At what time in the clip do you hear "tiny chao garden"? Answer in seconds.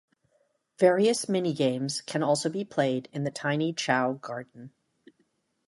3.29-4.71